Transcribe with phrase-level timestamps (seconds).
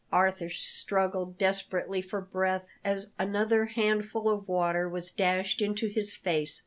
[0.11, 6.59] Arthur struggled desperately for breath as another handful of water was dashed into his face.